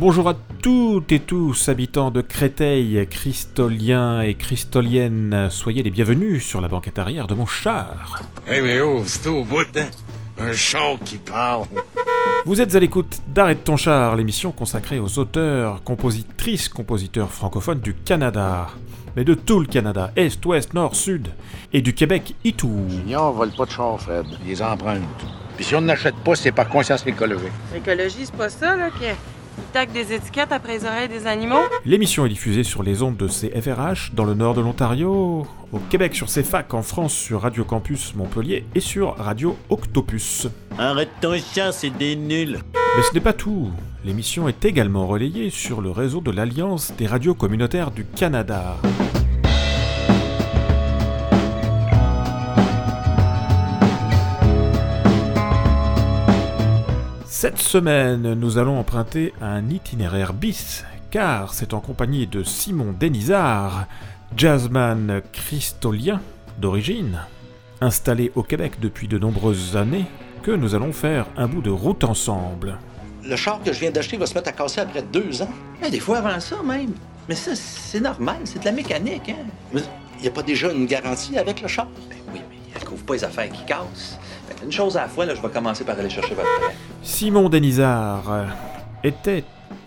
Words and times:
Bonjour 0.00 0.30
à 0.30 0.34
toutes 0.62 1.12
et 1.12 1.20
tous, 1.20 1.68
habitants 1.68 2.10
de 2.10 2.22
Créteil, 2.22 3.06
Cristoliens 3.10 4.22
et 4.22 4.32
Cristoliennes, 4.32 5.48
soyez 5.50 5.82
les 5.82 5.90
bienvenus 5.90 6.42
sur 6.42 6.62
la 6.62 6.68
banquette 6.68 6.98
arrière 6.98 7.26
de 7.26 7.34
mon 7.34 7.44
char. 7.44 8.22
Eh 8.50 8.62
mais 8.62 8.80
oh, 8.80 9.02
c'est 9.04 9.26
au 9.26 9.44
bout, 9.44 9.66
hein? 9.76 9.88
Un 10.38 10.54
char 10.54 10.96
qui 11.04 11.18
parle. 11.18 11.66
Vous 12.46 12.62
êtes 12.62 12.74
à 12.74 12.80
l'écoute 12.80 13.20
d'Arrête 13.28 13.62
ton 13.62 13.76
char, 13.76 14.16
l'émission 14.16 14.52
consacrée 14.52 14.98
aux 14.98 15.18
auteurs, 15.18 15.84
compositrices, 15.84 16.70
compositeurs 16.70 17.30
francophones 17.30 17.80
du 17.80 17.92
Canada. 17.92 18.68
Mais 19.16 19.24
de 19.24 19.34
tout 19.34 19.60
le 19.60 19.66
Canada, 19.66 20.12
Est, 20.16 20.42
Ouest, 20.46 20.72
Nord, 20.72 20.96
Sud, 20.96 21.28
et 21.74 21.82
du 21.82 21.92
Québec 21.92 22.34
et 22.46 22.52
tout. 22.52 22.86
Junior 22.88 23.34
vole 23.34 23.52
pas 23.52 23.66
de 23.66 23.70
char, 23.70 24.00
Fred. 24.00 24.24
Il 24.44 24.48
les 24.48 24.62
emprunte. 24.62 25.02
Puis 25.56 25.66
si 25.66 25.74
on 25.74 25.82
n'achète 25.82 26.16
pas, 26.24 26.34
c'est 26.36 26.52
par 26.52 26.70
conscience 26.70 27.06
écologique. 27.06 27.52
L'écologie, 27.74 28.24
c'est 28.24 28.34
pas 28.34 28.48
ça, 28.48 28.76
là, 28.76 28.88
qui 28.98 29.04
tac 29.72 29.92
des 29.92 30.12
étiquettes 30.12 30.52
après 30.52 30.78
les 30.78 30.84
oreilles 30.84 31.08
des 31.08 31.26
animaux? 31.26 31.60
L'émission 31.84 32.26
est 32.26 32.28
diffusée 32.28 32.64
sur 32.64 32.82
les 32.82 33.02
ondes 33.02 33.16
de 33.16 33.28
CFRH 33.28 34.12
dans 34.14 34.24
le 34.24 34.34
nord 34.34 34.54
de 34.54 34.60
l'Ontario, 34.60 35.46
au 35.72 35.78
Québec 35.90 36.14
sur 36.14 36.26
CFAC, 36.26 36.74
en 36.74 36.82
France 36.82 37.12
sur 37.12 37.42
Radio 37.42 37.64
Campus 37.64 38.14
Montpellier 38.14 38.64
et 38.74 38.80
sur 38.80 39.16
Radio 39.16 39.56
Octopus. 39.68 40.48
Arrête 40.78 41.10
ton 41.20 41.36
chat, 41.38 41.72
c'est 41.72 41.90
des 41.90 42.16
nuls. 42.16 42.58
Mais 42.96 43.02
ce 43.02 43.14
n'est 43.14 43.20
pas 43.20 43.32
tout. 43.32 43.70
L'émission 44.04 44.48
est 44.48 44.64
également 44.64 45.06
relayée 45.06 45.50
sur 45.50 45.80
le 45.80 45.90
réseau 45.90 46.20
de 46.20 46.30
l'Alliance 46.30 46.92
des 46.96 47.06
radios 47.06 47.34
communautaires 47.34 47.90
du 47.90 48.04
Canada. 48.04 48.76
Cette 57.40 57.56
semaine, 57.56 58.34
nous 58.34 58.58
allons 58.58 58.78
emprunter 58.78 59.32
un 59.40 59.70
itinéraire 59.70 60.34
bis, 60.34 60.84
car 61.10 61.54
c'est 61.54 61.72
en 61.72 61.80
compagnie 61.80 62.26
de 62.26 62.42
Simon 62.42 62.94
Denisard, 63.00 63.86
jazzman 64.36 65.22
cristolien 65.32 66.20
d'origine, 66.58 67.20
installé 67.80 68.30
au 68.34 68.42
Québec 68.42 68.74
depuis 68.78 69.08
de 69.08 69.16
nombreuses 69.16 69.74
années, 69.74 70.04
que 70.42 70.50
nous 70.50 70.74
allons 70.74 70.92
faire 70.92 71.28
un 71.38 71.48
bout 71.48 71.62
de 71.62 71.70
route 71.70 72.04
ensemble. 72.04 72.76
Le 73.24 73.36
char 73.36 73.62
que 73.62 73.72
je 73.72 73.80
viens 73.80 73.90
d'acheter 73.90 74.18
va 74.18 74.26
se 74.26 74.34
mettre 74.34 74.50
à 74.50 74.52
casser 74.52 74.82
après 74.82 75.00
deux 75.00 75.40
ans. 75.40 75.48
Des 75.90 75.98
fois 75.98 76.18
avant 76.18 76.38
ça 76.40 76.62
même. 76.62 76.92
Mais 77.26 77.36
ça, 77.36 77.52
c'est 77.54 78.00
normal, 78.00 78.36
c'est 78.44 78.58
de 78.58 78.66
la 78.66 78.72
mécanique, 78.72 79.30
hein? 79.30 79.80
Il 80.18 80.20
n'y 80.20 80.28
a 80.28 80.30
pas 80.30 80.42
déjà 80.42 80.70
une 80.70 80.84
garantie 80.84 81.38
avec 81.38 81.62
le 81.62 81.68
char? 81.68 81.88
Ben 82.10 82.18
oui, 82.34 82.40
mais 82.50 82.56
elle 82.76 82.84
couvre 82.84 83.02
pas 83.02 83.14
les 83.14 83.24
affaires 83.24 83.50
qui 83.50 83.64
cassent. 83.64 84.18
Une 84.62 84.72
chose 84.72 84.96
à 84.96 85.02
la 85.02 85.08
fois, 85.08 85.24
là, 85.24 85.34
je 85.34 85.40
vais 85.40 85.48
commencer 85.48 85.84
par 85.84 85.98
aller 85.98 86.10
chercher 86.10 86.34
votre. 86.34 86.48
Simon 87.02 87.48
Denisard 87.48 88.30
euh, 88.30 88.46
était 89.02 89.44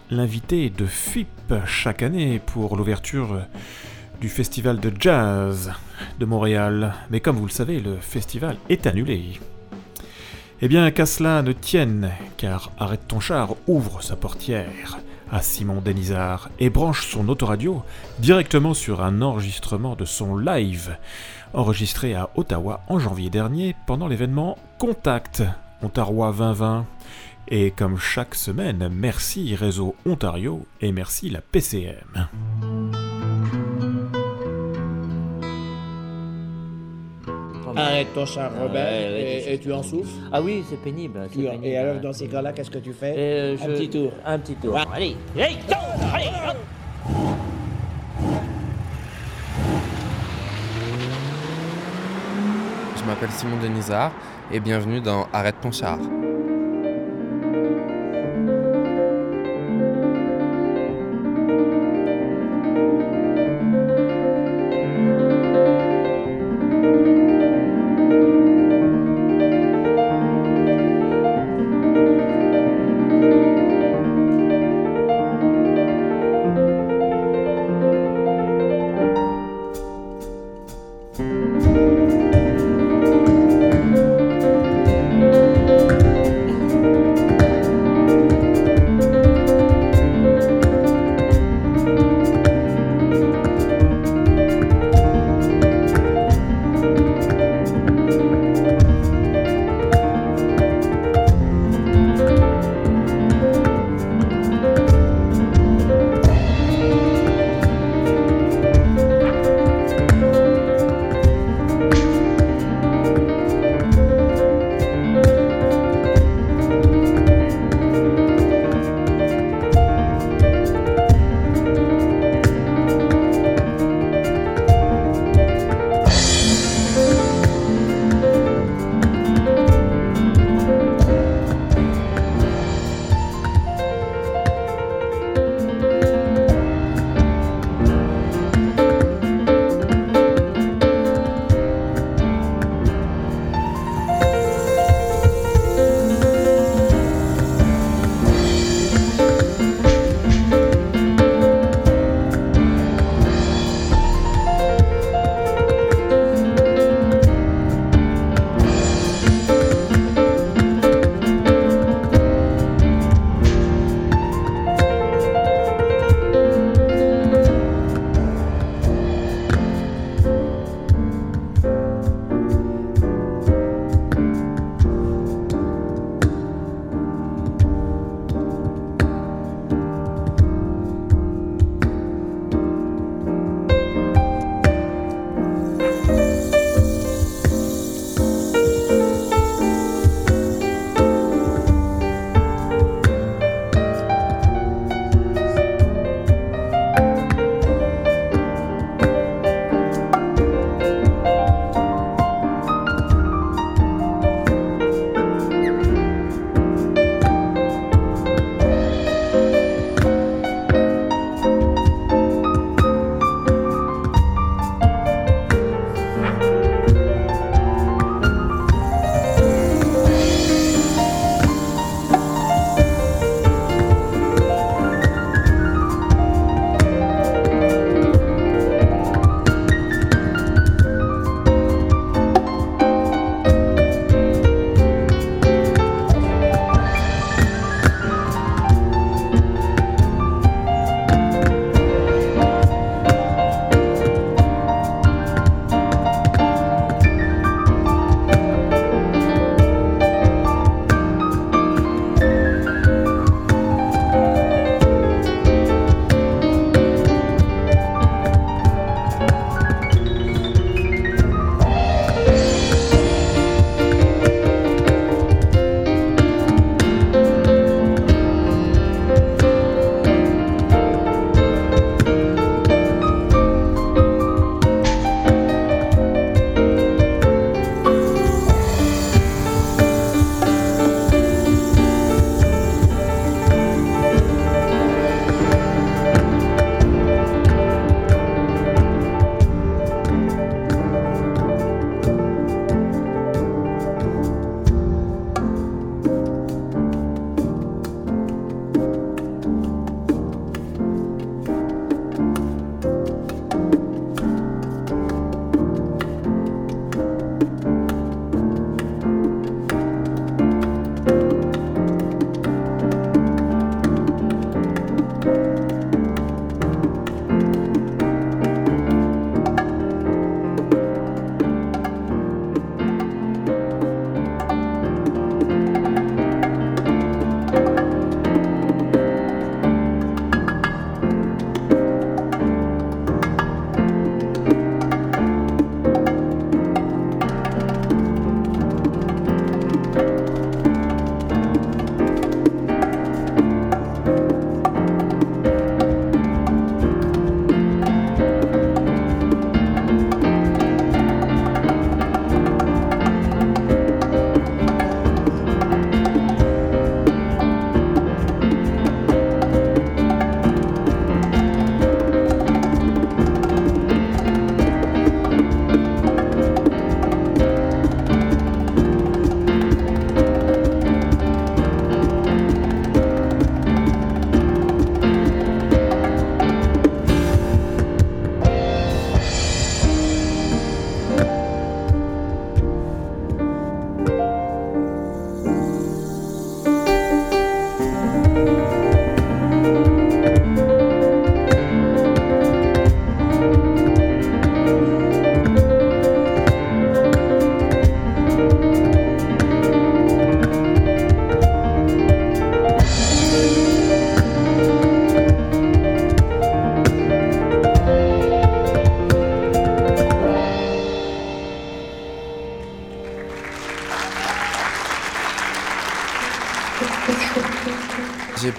l'invité 0.10 0.70
de 0.72 0.86
FIP 0.86 1.54
chaque 1.66 2.02
année 2.02 2.42
pour 2.44 2.76
l'ouverture 2.76 3.42
du 4.20 4.30
festival 4.30 4.80
de 4.80 4.92
jazz 5.00 5.72
de 6.20 6.26
Montréal. 6.26 6.94
Mais 7.12 7.20
comme 7.20 7.36
vous 7.36 7.46
le 7.46 7.52
savez, 7.52 7.80
le 7.80 7.98
festival 7.98 8.58
est 8.70 8.88
annulé. 8.88 9.40
Eh 10.62 10.68
bien, 10.68 10.90
qu'à 10.92 11.06
cela 11.06 11.42
ne 11.42 11.52
tienne, 11.52 12.12
car 12.38 12.72
Arrête 12.80 13.08
ton 13.08 13.20
char 13.20 13.56
ouvre 13.68 14.02
sa 14.02 14.16
portière 14.16 14.98
à 15.32 15.42
Simon 15.42 15.82
Denisard 15.82 16.50
et 16.60 16.70
branche 16.70 17.08
son 17.08 17.28
autoradio 17.28 17.84
directement 18.20 18.74
sur 18.74 19.04
un 19.04 19.22
enregistrement 19.22 19.96
de 19.96 20.06
son 20.06 20.38
live, 20.38 20.96
enregistré 21.54 22.16
à 22.16 22.30
Ottawa 22.36 22.82
en 22.88 23.00
janvier 23.00 23.30
dernier 23.30 23.76
pendant 23.86 24.08
l'événement 24.08 24.58
Contact 24.80 25.44
Ontario 25.82 26.32
2020. 26.32 26.86
Et 27.50 27.72
comme 27.72 27.98
chaque 27.98 28.36
semaine, 28.36 28.90
merci 28.92 29.54
Réseau 29.56 29.96
Ontario 30.06 30.66
et 30.82 30.92
merci 30.92 31.30
la 31.30 31.42
PCM. 31.42 32.28
Arrête 37.76 38.14
ton 38.14 38.26
char, 38.26 38.52
Robert, 38.60 38.86
Ouais, 38.86 39.10
ouais, 39.12 39.44
et, 39.48 39.54
et 39.56 39.60
tu 39.60 39.74
en 39.74 39.82
souffles. 39.82 40.08
Ah 40.32 40.42
oui, 40.42 40.64
c'est 40.70 40.80
pénible. 40.80 41.28
et 41.64 41.76
alors, 41.78 42.00
dans 42.02 42.14
ces 42.14 42.28
cas-là, 42.28 42.54
qu'est-ce 42.54 42.70
que 42.70 42.78
tu 42.78 42.94
fais? 42.94 43.14
Euh, 43.18 43.56
Un 43.60 43.66
je- 43.66 43.72
petit 43.72 43.90
tour. 43.90 44.12
Un 44.26 44.38
petit 44.38 44.54
tour. 44.56 44.74
Ouais. 44.76 44.82
Allez, 44.94 45.16
go, 45.36 45.74
allez, 46.14 46.28
hop. 46.50 46.58
je 53.04 53.10
m'appelle 53.10 53.32
Simon 53.32 53.58
Denisard 53.62 54.12
et 54.52 54.60
bienvenue 54.60 55.02
dans 55.02 55.28
Arrête 55.34 55.60
ton 55.62 55.72
char. 55.72 55.98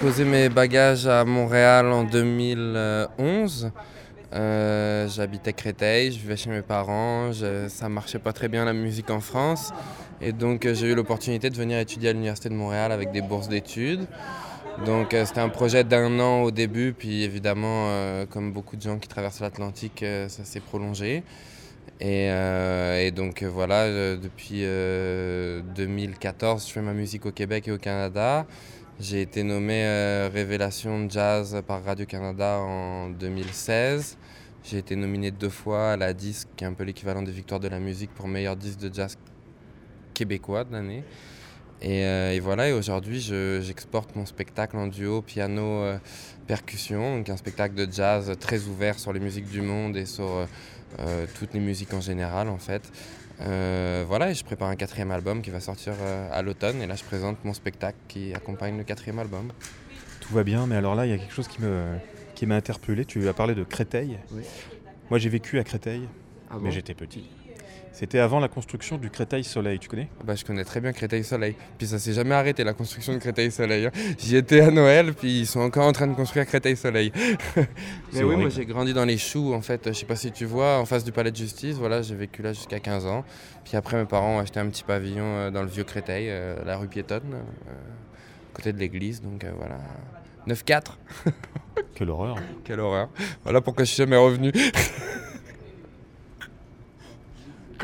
Posé 0.04 0.26
mes 0.26 0.50
bagages 0.50 1.06
à 1.06 1.24
Montréal 1.24 1.86
en 1.86 2.04
2011. 2.04 3.70
Euh, 4.34 5.08
J'habitais 5.08 5.54
Créteil, 5.54 6.12
je 6.12 6.18
vivais 6.18 6.36
chez 6.36 6.50
mes 6.50 6.60
parents, 6.60 7.32
je- 7.32 7.68
ça 7.70 7.88
marchait 7.88 8.18
pas 8.18 8.34
très 8.34 8.48
bien 8.48 8.66
la 8.66 8.74
musique 8.74 9.08
en 9.08 9.20
France. 9.20 9.72
Et 10.20 10.32
donc 10.32 10.66
euh, 10.66 10.74
j'ai 10.74 10.88
eu 10.88 10.94
l'opportunité 10.94 11.48
de 11.48 11.56
venir 11.56 11.78
étudier 11.78 12.10
à 12.10 12.12
l'Université 12.12 12.50
de 12.50 12.54
Montréal 12.54 12.92
avec 12.92 13.12
des 13.12 13.22
bourses 13.22 13.48
d'études. 13.48 14.06
Donc 14.84 15.14
euh, 15.14 15.24
c'était 15.24 15.40
un 15.40 15.48
projet 15.48 15.84
d'un 15.84 16.20
an 16.20 16.42
au 16.42 16.50
début, 16.50 16.92
puis 16.92 17.22
évidemment, 17.22 17.88
comme 18.28 18.52
beaucoup 18.52 18.76
de 18.76 18.82
gens 18.82 18.98
qui 18.98 19.08
traversent 19.08 19.40
l'Atlantique, 19.40 20.04
ça 20.28 20.44
s'est 20.44 20.60
prolongé. 20.60 21.22
Et, 22.00 23.10
donc 23.16 23.42
voilà, 23.42 23.88
depuis 24.16 24.64
euh, 24.64 25.62
2014, 25.74 26.66
je 26.68 26.72
fais 26.74 26.82
ma 26.82 26.92
musique 26.92 27.24
au 27.24 27.32
Québec 27.32 27.68
et 27.68 27.72
au 27.72 27.78
Canada. 27.78 28.44
J'ai 29.00 29.22
été 29.22 29.42
nommé 29.42 29.84
euh, 29.84 30.30
Révélation 30.32 31.04
de 31.04 31.10
Jazz 31.10 31.60
par 31.66 31.82
Radio-Canada 31.84 32.58
en 32.60 33.10
2016. 33.10 34.16
J'ai 34.62 34.78
été 34.78 34.94
nominé 34.96 35.30
deux 35.30 35.48
fois 35.48 35.92
à 35.92 35.96
la 35.96 36.12
disque, 36.14 36.48
qui 36.56 36.64
est 36.64 36.66
un 36.66 36.72
peu 36.74 36.84
l'équivalent 36.84 37.22
des 37.22 37.32
victoires 37.32 37.60
de 37.60 37.68
la 37.68 37.80
musique 37.80 38.10
pour 38.14 38.28
meilleur 38.28 38.56
disque 38.56 38.78
de 38.78 38.94
jazz 38.94 39.18
québécois 40.14 40.64
de 40.64 40.72
l'année. 40.72 41.02
Et, 41.82 42.04
euh, 42.04 42.38
voilà, 42.42 42.68
et 42.68 42.72
aujourd'hui, 42.72 43.20
je- 43.20 43.60
j'exporte 43.62 44.14
mon 44.16 44.24
spectacle 44.24 44.76
en 44.76 44.86
duo 44.86 45.20
piano-percussion, 45.22 47.16
donc 47.18 47.28
un 47.28 47.36
spectacle 47.36 47.74
de 47.74 47.92
jazz 47.92 48.32
très 48.40 48.64
ouvert 48.66 48.98
sur 48.98 49.12
les 49.12 49.20
musiques 49.20 49.48
du 49.50 49.60
monde 49.60 49.96
et 49.96 50.06
sur 50.06 50.24
euh, 50.30 50.46
euh, 51.00 51.26
toutes 51.38 51.52
les 51.52 51.60
musiques 51.60 51.92
en 51.92 52.00
général, 52.00 52.48
en 52.48 52.58
fait. 52.58 52.90
Euh, 53.40 54.04
voilà, 54.06 54.30
et 54.30 54.34
je 54.34 54.44
prépare 54.44 54.68
un 54.68 54.76
quatrième 54.76 55.10
album 55.10 55.42
qui 55.42 55.50
va 55.50 55.60
sortir 55.60 55.94
euh, 56.00 56.28
à 56.32 56.42
l'automne, 56.42 56.80
et 56.82 56.86
là, 56.86 56.94
je 56.94 57.04
présente 57.04 57.44
mon 57.44 57.52
spectacle 57.52 57.98
qui 58.08 58.32
accompagne 58.34 58.76
le 58.76 58.84
quatrième 58.84 59.18
album. 59.18 59.52
Tout 60.20 60.32
va 60.34 60.44
bien, 60.44 60.66
mais 60.66 60.76
alors 60.76 60.94
là, 60.94 61.06
il 61.06 61.10
y 61.10 61.12
a 61.12 61.18
quelque 61.18 61.34
chose 61.34 61.48
qui 61.48 61.60
me 61.60 61.84
qui 62.34 62.46
m'a 62.46 62.56
interpellé. 62.56 63.04
Tu 63.04 63.28
as 63.28 63.32
parlé 63.32 63.54
de 63.54 63.62
Créteil. 63.62 64.18
Oui. 64.32 64.42
Moi, 65.10 65.18
j'ai 65.18 65.28
vécu 65.28 65.58
à 65.58 65.64
Créteil, 65.64 66.08
Ah 66.50 66.56
mais 66.60 66.70
j'étais 66.70 66.94
petit. 66.94 67.28
C'était 67.94 68.18
avant 68.18 68.40
la 68.40 68.48
construction 68.48 68.98
du 68.98 69.08
Créteil 69.08 69.44
Soleil, 69.44 69.78
tu 69.78 69.88
connais? 69.88 70.08
Bah, 70.24 70.34
je 70.34 70.44
connais 70.44 70.64
très 70.64 70.80
bien 70.80 70.92
Créteil 70.92 71.22
Soleil. 71.22 71.54
Puis 71.78 71.86
ça 71.86 72.00
s'est 72.00 72.12
jamais 72.12 72.34
arrêté 72.34 72.64
la 72.64 72.72
construction 72.72 73.12
de 73.12 73.18
Créteil 73.18 73.52
Soleil. 73.52 73.86
hein. 73.86 73.90
J'y 74.18 74.34
étais 74.34 74.62
à 74.62 74.72
Noël, 74.72 75.14
puis 75.14 75.38
ils 75.42 75.46
sont 75.46 75.60
encore 75.60 75.86
en 75.86 75.92
train 75.92 76.08
de 76.08 76.14
construire 76.14 76.44
Créteil 76.44 76.76
Soleil. 76.76 77.12
Mais 78.12 78.24
oui, 78.24 78.34
moi 78.34 78.48
j'ai 78.48 78.66
grandi 78.66 78.92
dans 78.94 79.04
les 79.04 79.16
choux 79.16 79.54
en 79.54 79.60
fait. 79.60 79.80
Je 79.86 79.92
sais 79.92 80.06
pas 80.06 80.16
si 80.16 80.32
tu 80.32 80.44
vois, 80.44 80.80
en 80.80 80.86
face 80.86 81.04
du 81.04 81.12
palais 81.12 81.30
de 81.30 81.36
justice. 81.36 81.76
Voilà, 81.76 82.02
j'ai 82.02 82.16
vécu 82.16 82.42
là 82.42 82.52
jusqu'à 82.52 82.80
15 82.80 83.06
ans. 83.06 83.24
Puis 83.64 83.76
après, 83.76 83.96
mes 83.96 84.06
parents 84.06 84.38
ont 84.38 84.40
acheté 84.40 84.58
un 84.58 84.66
petit 84.66 84.82
pavillon 84.82 85.24
euh, 85.24 85.50
dans 85.52 85.62
le 85.62 85.68
vieux 85.68 85.84
Créteil, 85.84 86.26
euh, 86.30 86.56
la 86.64 86.76
rue 86.76 86.88
piétonne, 86.88 87.32
euh, 87.32 87.70
à 88.52 88.56
côté 88.56 88.72
de 88.72 88.78
l'église. 88.80 89.22
Donc 89.22 89.44
euh, 89.44 89.52
voilà. 89.56 89.78
9-4. 90.48 90.82
Quelle 91.94 92.10
horreur. 92.10 92.36
Quelle 92.64 92.80
horreur. 92.80 93.08
Voilà 93.44 93.60
pourquoi 93.60 93.84
je 93.84 93.90
suis 93.90 93.98
jamais 93.98 94.16
revenu. 94.16 94.50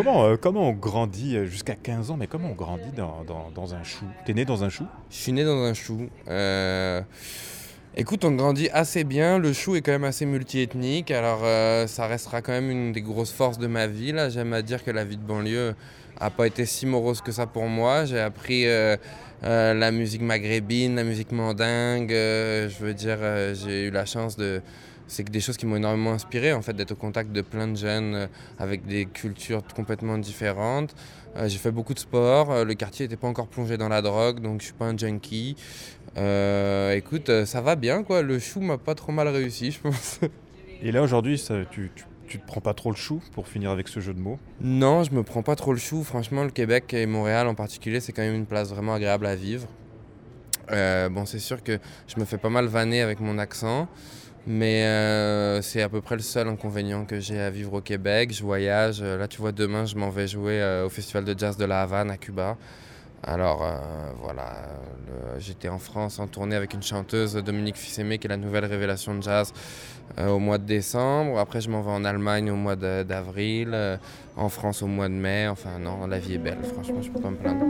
Comment, 0.02 0.24
euh, 0.24 0.36
comment 0.38 0.70
on 0.70 0.72
grandit 0.72 1.36
euh, 1.36 1.44
jusqu'à 1.44 1.74
15 1.74 2.10
ans 2.10 2.16
Mais 2.16 2.26
comment 2.26 2.48
on 2.52 2.54
grandit 2.54 2.90
dans, 2.96 3.22
dans- 3.54 3.74
un 3.74 3.82
chou? 3.84 4.06
T'es 4.24 4.32
né 4.32 4.46
dans 4.46 4.64
un 4.64 4.70
chou? 4.70 4.86
Je 5.10 5.16
suis 5.16 5.32
né 5.32 5.44
dans 5.44 5.62
un 5.62 5.74
chou. 5.74 6.08
Euh, 6.26 7.02
Écoute, 7.98 8.24
on 8.24 8.30
grandit 8.30 8.70
assez 8.72 9.04
bien. 9.04 9.38
Le 9.38 9.52
chou 9.52 9.76
est 9.76 9.82
quand 9.82 9.92
même 9.92 10.04
assez 10.04 10.24
multiethnique. 10.24 11.10
Alors, 11.10 11.40
ça 11.86 12.06
restera 12.06 12.40
quand 12.40 12.52
même 12.52 12.70
une 12.70 12.92
des 12.92 13.02
grosses 13.02 13.32
forces 13.32 13.58
de 13.58 13.66
ma 13.66 13.88
vie. 13.88 14.12
Là, 14.12 14.30
j'aime 14.30 14.54
à 14.54 14.62
dire 14.62 14.82
que 14.82 14.90
la 14.90 15.04
vie 15.04 15.18
de 15.18 15.22
banlieue 15.22 15.74
a 16.18 16.30
pas 16.30 16.46
été 16.46 16.64
si 16.64 16.86
morose 16.86 17.20
que 17.20 17.32
ça 17.32 17.46
pour 17.46 17.66
moi. 17.66 18.06
J'ai 18.06 18.20
appris 18.20 18.64
la 19.42 19.90
musique 19.90 20.22
maghrébine, 20.22 20.94
la 20.96 21.04
musique 21.04 21.32
mandingue. 21.32 22.10
je 22.10 22.78
veux 22.80 22.94
dire, 22.94 23.18
j'ai 23.54 23.88
eu 23.88 23.90
la 23.90 24.06
chance 24.06 24.36
de. 24.36 24.62
C'est 25.12 25.28
des 25.28 25.40
choses 25.40 25.56
qui 25.56 25.66
m'ont 25.66 25.74
énormément 25.74 26.12
inspiré, 26.12 26.52
en 26.52 26.62
fait, 26.62 26.72
d'être 26.72 26.92
au 26.92 26.94
contact 26.94 27.32
de 27.32 27.40
plein 27.42 27.66
de 27.66 27.76
jeunes 27.76 28.14
euh, 28.14 28.26
avec 28.60 28.86
des 28.86 29.06
cultures 29.06 29.62
complètement 29.74 30.16
différentes. 30.18 30.94
Euh, 31.36 31.48
j'ai 31.48 31.58
fait 31.58 31.72
beaucoup 31.72 31.94
de 31.94 31.98
sport. 31.98 32.52
euh, 32.52 32.64
le 32.64 32.74
quartier 32.74 33.06
n'était 33.06 33.16
pas 33.16 33.26
encore 33.26 33.48
plongé 33.48 33.76
dans 33.76 33.88
la 33.88 34.02
drogue, 34.02 34.40
donc 34.40 34.60
je 34.60 34.66
suis 34.66 34.72
pas 34.74 34.84
un 34.86 34.96
junkie. 34.96 35.56
Euh, 36.16 36.94
écoute, 36.94 37.44
ça 37.44 37.60
va 37.60 37.74
bien, 37.76 38.02
quoi. 38.04 38.22
Le 38.22 38.38
chou 38.38 38.60
m'a 38.60 38.78
pas 38.78 38.94
trop 38.94 39.10
mal 39.10 39.26
réussi, 39.28 39.72
je 39.72 39.80
pense. 39.80 40.20
Et 40.82 40.92
là, 40.92 41.02
aujourd'hui, 41.02 41.38
ça- 41.38 41.64
tu, 41.70 41.90
tu, 41.94 42.04
tu 42.28 42.38
te 42.38 42.46
prends 42.46 42.60
pas 42.60 42.74
trop 42.74 42.90
le 42.90 42.96
chou 42.96 43.20
pour 43.32 43.48
finir 43.48 43.70
avec 43.70 43.88
ce 43.88 43.98
jeu 43.98 44.14
de 44.14 44.20
mots? 44.20 44.38
Non, 44.60 45.02
je 45.02 45.10
me 45.12 45.24
prends 45.24 45.42
pas 45.42 45.56
trop 45.56 45.72
le 45.72 45.78
chou. 45.80 46.04
Franchement, 46.04 46.44
le 46.44 46.50
Québec 46.50 46.94
et 46.94 47.06
Montréal 47.06 47.48
en 47.48 47.54
particulier, 47.56 47.98
c'est 47.98 48.12
quand 48.12 48.22
même 48.22 48.34
une 48.36 48.46
place 48.46 48.68
vraiment 48.70 48.94
agréable 48.94 49.26
à 49.26 49.34
vivre. 49.34 49.66
Euh, 50.70 51.08
bon, 51.08 51.26
c'est 51.26 51.40
sûr 51.40 51.62
que 51.64 51.78
je 52.06 52.20
me 52.20 52.24
fais 52.24 52.38
pas 52.38 52.48
mal 52.48 52.66
vanner 52.66 53.02
avec 53.02 53.18
mon 53.18 53.38
accent, 53.38 53.88
mais 54.46 54.84
euh, 54.84 55.62
c'est 55.62 55.82
à 55.82 55.88
peu 55.88 56.00
près 56.00 56.16
le 56.16 56.22
seul 56.22 56.48
inconvénient 56.48 57.04
que 57.04 57.20
j'ai 57.20 57.38
à 57.40 57.50
vivre 57.50 57.74
au 57.74 57.80
Québec. 57.80 58.32
Je 58.32 58.42
voyage. 58.42 59.00
euh, 59.02 59.18
Là, 59.18 59.28
tu 59.28 59.40
vois, 59.40 59.52
demain, 59.52 59.84
je 59.84 59.96
m'en 59.96 60.10
vais 60.10 60.26
jouer 60.26 60.60
euh, 60.60 60.86
au 60.86 60.88
Festival 60.88 61.24
de 61.24 61.38
jazz 61.38 61.56
de 61.56 61.64
la 61.64 61.82
Havane 61.82 62.10
à 62.10 62.16
Cuba. 62.16 62.56
Alors 63.22 63.62
voilà, 64.22 64.50
j'étais 65.38 65.68
en 65.68 65.78
France 65.78 66.18
en 66.18 66.26
tournée 66.26 66.56
avec 66.56 66.72
une 66.72 66.82
chanteuse, 66.82 67.34
Dominique 67.34 67.76
Fils-Aimé, 67.76 68.16
qui 68.16 68.26
est 68.26 68.30
la 68.30 68.38
nouvelle 68.38 68.64
révélation 68.64 69.14
de 69.14 69.22
jazz 69.22 69.52
au 70.18 70.38
mois 70.38 70.56
de 70.56 70.64
décembre. 70.64 71.38
Après, 71.38 71.60
je 71.60 71.68
m'en 71.68 71.82
vais 71.82 71.90
en 71.90 72.06
Allemagne 72.06 72.50
au 72.50 72.56
mois 72.56 72.76
d'avril, 72.76 73.76
en 74.36 74.48
France 74.48 74.82
au 74.82 74.86
mois 74.86 75.10
de 75.10 75.14
mai. 75.14 75.48
Enfin, 75.48 75.78
non, 75.78 76.06
la 76.06 76.18
vie 76.18 76.36
est 76.36 76.38
belle, 76.38 76.64
franchement, 76.64 77.02
je 77.02 77.10
peux 77.10 77.20
pas 77.20 77.28
me 77.28 77.36
plaindre. 77.36 77.66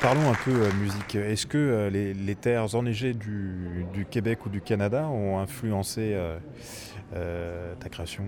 Parlons 0.00 0.30
un 0.30 0.34
peu 0.44 0.52
euh, 0.52 0.72
musique. 0.80 1.14
Est-ce 1.14 1.46
que 1.46 1.58
euh, 1.58 1.90
les, 1.90 2.34
terres 2.34 2.74
enneigées 2.74 3.14
du, 3.14 4.06
Québec 4.10 4.44
ou 4.46 4.48
du 4.48 4.60
Canada 4.60 5.06
ont 5.08 5.38
influencé 5.38 6.16
euh, 7.14 7.74
ta 7.80 7.88
création? 7.88 8.24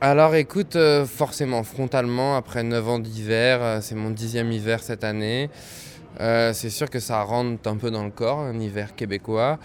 Alors 0.00 0.34
écoute, 0.34 0.76
forcément, 1.06 1.62
frontalement, 1.62 2.36
après 2.36 2.64
9 2.64 2.88
ans 2.88 2.98
d'hiver, 2.98 3.80
c'est 3.82 3.94
mon 3.94 4.10
dixième 4.10 4.50
hiver 4.50 4.82
cette 4.82 5.04
année. 5.04 5.48
C'est 6.18 6.70
sûr 6.70 6.90
que 6.90 6.98
ça 6.98 7.22
rentre 7.22 7.68
un 7.68 7.76
peu 7.76 7.92
dans 7.92 8.04
le 8.04 8.10
corps, 8.10 8.40
un 8.40 8.58
hiver 8.58 8.96
québécois. 8.96 9.60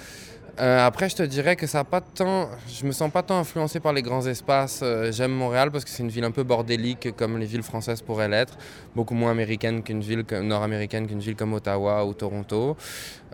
Euh, 0.59 0.85
après, 0.85 1.07
je 1.07 1.15
te 1.15 1.23
dirais 1.23 1.55
que 1.55 1.67
ça 1.67 1.83
pas 1.83 2.01
tant, 2.01 2.49
je 2.67 2.85
me 2.85 2.91
sens 2.91 3.11
pas 3.11 3.21
tant 3.21 3.37
influencé 3.37 3.79
par 3.79 3.93
les 3.93 4.01
grands 4.01 4.25
espaces. 4.25 4.79
Euh, 4.81 5.11
J'aime 5.11 5.31
Montréal 5.31 5.69
parce 5.71 5.83
que 5.83 5.89
c'est 5.91 6.01
une 6.01 6.09
ville 6.09 6.23
un 6.23 6.31
peu 6.31 6.43
bordélique, 6.43 7.15
comme 7.15 7.37
les 7.37 7.45
villes 7.45 7.61
françaises 7.61 8.01
pourraient 8.01 8.27
l'être, 8.27 8.57
beaucoup 8.95 9.13
moins 9.13 9.29
américaine 9.29 9.83
qu'une 9.83 10.01
ville 10.01 10.23
nord-américaine 10.41 11.05
qu'une 11.05 11.19
ville 11.19 11.35
comme 11.35 11.53
Ottawa 11.53 12.05
ou 12.05 12.13
Toronto. 12.13 12.75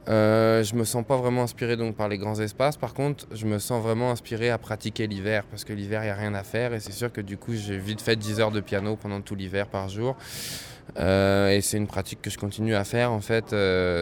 Euh, 0.09 0.63
je 0.63 0.75
me 0.75 0.83
sens 0.83 1.05
pas 1.05 1.15
vraiment 1.15 1.43
inspiré 1.43 1.77
donc 1.77 1.95
par 1.95 2.09
les 2.09 2.17
grands 2.17 2.37
espaces. 2.41 2.75
Par 2.75 2.93
contre, 2.93 3.25
je 3.31 3.45
me 3.45 3.57
sens 3.57 3.81
vraiment 3.81 4.11
inspiré 4.11 4.49
à 4.49 4.57
pratiquer 4.57 5.07
l'hiver 5.07 5.45
parce 5.49 5.63
que 5.63 5.71
l'hiver, 5.71 6.01
il 6.01 6.07
n'y 6.07 6.11
a 6.11 6.15
rien 6.15 6.33
à 6.33 6.43
faire 6.43 6.73
et 6.73 6.81
c'est 6.81 6.91
sûr 6.91 7.09
que 7.09 7.21
du 7.21 7.37
coup, 7.37 7.53
j'ai 7.53 7.77
vite 7.77 8.01
fait 8.01 8.17
10 8.17 8.41
heures 8.41 8.51
de 8.51 8.59
piano 8.59 8.97
pendant 8.97 9.21
tout 9.21 9.35
l'hiver 9.35 9.67
par 9.67 9.87
jour. 9.87 10.17
Euh, 10.99 11.51
et 11.51 11.61
c'est 11.61 11.77
une 11.77 11.87
pratique 11.87 12.21
que 12.21 12.29
je 12.29 12.37
continue 12.37 12.75
à 12.75 12.83
faire. 12.83 13.13
En 13.13 13.21
fait, 13.21 13.55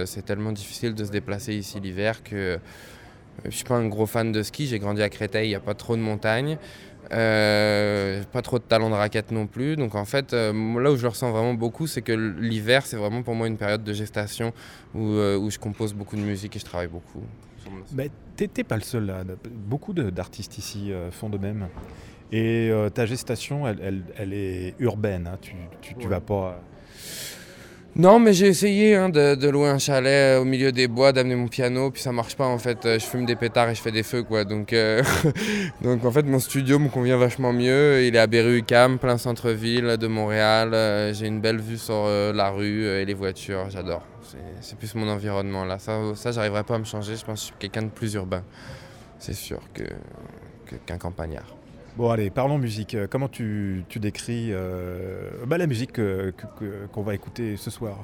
c'est 0.07 0.25
tellement 0.25 0.53
difficile 0.53 0.95
de 0.95 1.05
se 1.05 1.11
déplacer 1.11 1.53
ici 1.53 1.79
l'hiver 1.79 2.23
que 2.23 2.59
euh, 3.39 3.49
je 3.49 3.55
suis 3.55 3.63
pas 3.65 3.75
un 3.75 3.87
gros 3.87 4.05
fan 4.05 4.31
de 4.31 4.43
ski. 4.43 4.67
J'ai 4.67 4.79
grandi 4.79 5.01
à 5.01 5.09
Créteil, 5.09 5.47
il 5.47 5.49
n'y 5.49 5.55
a 5.55 5.59
pas 5.59 5.73
trop 5.73 5.95
de 5.95 6.01
montagnes. 6.01 6.57
Euh, 7.11 8.23
pas 8.31 8.41
trop 8.41 8.57
de 8.57 8.63
talent 8.63 8.89
de 8.89 8.95
raquette 8.95 9.31
non 9.31 9.45
plus. 9.47 9.75
Donc 9.75 9.95
en 9.95 10.05
fait, 10.05 10.33
euh, 10.33 10.53
là 10.79 10.91
où 10.91 10.95
je 10.95 11.01
le 11.01 11.09
ressens 11.09 11.31
vraiment 11.31 11.53
beaucoup, 11.53 11.85
c'est 11.87 12.01
que 12.01 12.13
l'hiver, 12.13 12.85
c'est 12.85 12.95
vraiment 12.95 13.21
pour 13.21 13.35
moi 13.35 13.47
une 13.47 13.57
période 13.57 13.83
de 13.83 13.93
gestation 13.93 14.53
où, 14.95 15.05
euh, 15.07 15.37
où 15.37 15.49
je 15.51 15.59
compose 15.59 15.93
beaucoup 15.93 16.15
de 16.15 16.21
musique 16.21 16.55
et 16.55 16.59
je 16.59 16.65
travaille 16.65 16.87
beaucoup. 16.87 17.21
bah, 17.91 18.03
t'es 18.37 18.63
pas 18.63 18.75
le 18.75 18.81
seul 18.81 19.05
là. 19.05 19.23
Beaucoup 19.49 19.93
d'artistes 19.93 20.57
ici 20.57 20.91
font 21.11 21.29
de 21.29 21.37
même. 21.37 21.67
Et 22.31 22.71
ta 22.93 23.05
gestation, 23.05 23.67
elle, 23.67 23.79
elle- 23.83 24.03
elle 24.17 24.33
est 24.33 24.75
urbaine. 24.79 25.27
hein. 25.27 25.37
Tu, 25.41 25.53
tu, 25.81 25.95
tu 25.95 26.05
Ouais. 26.05 26.11
vas 26.11 26.21
pas. 26.21 26.61
Non, 27.93 28.19
mais 28.19 28.31
j'ai 28.31 28.47
essayé 28.47 28.95
hein, 28.95 29.09
de, 29.09 29.49
louer 29.49 29.67
un 29.67 29.77
chalet 29.77 30.37
euh, 30.37 30.41
au 30.41 30.45
milieu 30.45 30.71
des 30.71 30.87
bois, 30.87 31.11
d'amener 31.11 31.35
mon 31.35 31.49
piano, 31.49 31.91
puis 31.91 32.01
ça 32.01 32.13
marche 32.13 32.37
pas 32.37 32.45
en 32.47 32.57
fait. 32.57 32.85
Euh, 32.85 32.97
Je 32.97 33.05
fume 33.05 33.25
des 33.25 33.35
pétards 33.35 33.69
et 33.69 33.75
je 33.75 33.81
fais 33.81 33.91
des 33.91 34.03
feux 34.03 34.23
quoi. 34.23 34.45
Donc, 34.45 34.71
euh, 34.71 35.03
donc 35.81 36.05
en 36.05 36.11
fait, 36.11 36.23
mon 36.23 36.39
studio 36.39 36.79
me 36.79 36.87
convient 36.87 37.17
vachement 37.17 37.51
mieux. 37.51 38.03
Il 38.05 38.15
est 38.15 38.19
à 38.19 38.27
Berry-UQAM, 38.27 38.97
plein 38.97 39.17
centre-ville 39.17 39.97
de 39.97 40.07
Montréal. 40.07 41.13
J'ai 41.13 41.27
une 41.27 41.41
belle 41.41 41.59
vue 41.59 41.77
sur 41.77 42.07
la 42.07 42.49
rue 42.49 42.85
et 42.85 43.03
les 43.03 43.13
voitures. 43.13 43.69
J'adore. 43.69 44.03
C'est- 44.61 44.77
plus 44.77 44.95
mon 44.95 45.09
environnement 45.09 45.65
là. 45.65 45.77
Ça, 45.77 45.99
ça 46.15 46.31
j'arriverai 46.31 46.63
pas 46.63 46.75
à 46.75 46.79
me 46.79 46.85
changer. 46.85 47.17
Je 47.17 47.25
pense 47.25 47.33
que 47.33 47.41
je 47.41 47.45
suis 47.47 47.55
quelqu'un 47.59 47.81
de 47.83 47.89
plus 47.91 48.13
urbain. 48.13 48.43
C'est 49.19 49.33
sûr 49.33 49.59
que- 49.73 49.83
qu'un 50.85 50.97
campagnard. 50.97 51.53
Bon, 51.97 52.09
allez, 52.09 52.29
parlons 52.29 52.57
musique. 52.57 52.95
Euh, 52.95 53.07
Comment 53.09 53.27
tu, 53.27 53.83
décris 53.99 54.47
euh, 54.51 55.29
bah, 55.45 55.57
la 55.57 55.67
musique 55.67 55.91
que- 55.91 56.31
que- 56.31 56.59
que- 56.59 56.85
qu'on 56.87 57.01
va 57.01 57.13
écouter 57.15 57.57
ce 57.57 57.69
soir? 57.69 57.97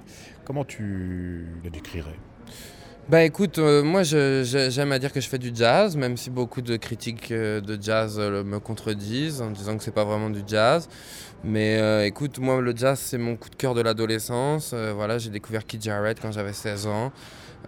Comment 0.46 0.66
tu 0.66 1.46
la 1.64 1.70
décrirais? 1.70 2.16
Bah 3.10 3.24
écoute, 3.24 3.58
euh, 3.58 3.84
moi 3.84 4.04
j'aime 4.04 4.92
à 4.92 5.00
dire 5.00 5.14
que 5.14 5.22
je 5.22 5.30
fais 5.30 5.38
du 5.38 5.52
jazz, 5.56 5.96
même 5.96 6.18
si 6.18 6.30
beaucoup 6.30 6.62
de 6.62 6.76
critiques 6.76 7.32
euh, 7.32 7.62
de 7.62 7.82
jazz 7.82 8.18
euh, 8.20 8.44
me 8.44 8.60
contredisent 8.60 9.42
en 9.42 9.50
disant 9.50 9.78
que 9.78 9.84
c'est 9.86 9.94
pas 9.94 10.04
vraiment 10.04 10.30
du 10.30 10.42
jazz. 10.46 10.90
Mais 11.46 12.06
écoute, 12.06 12.38
moi 12.40 12.60
le 12.60 12.76
jazz 12.76 13.00
c'est 13.00 13.18
mon 13.18 13.38
coup 13.38 13.50
de 13.50 13.56
cœur 13.56 13.76
de 13.76 13.80
l'adolescence. 13.80 14.74
Voilà, 14.74 15.20
j'ai 15.20 15.30
découvert 15.30 15.66
Keith 15.66 15.84
Jarrett 15.84 16.20
quand 16.20 16.34
j'avais 16.34 16.52
16 16.52 16.88
ans, 16.88 17.14